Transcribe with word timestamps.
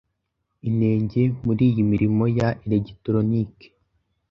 inenge 0.69 1.21
muriyi 1.45 1.81
mirimo 1.91 2.23
ya 2.37 2.47
elegitoronike 2.63 3.67